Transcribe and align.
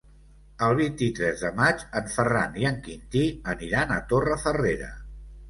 El 0.67 0.71
vint-i-tres 0.77 1.43
de 1.47 1.51
maig 1.59 1.83
en 2.01 2.07
Ferran 2.15 2.57
i 2.63 2.67
en 2.71 2.81
Quintí 2.89 3.23
aniran 3.55 3.95
a 3.99 4.01
Torrefarrera. 4.15 4.91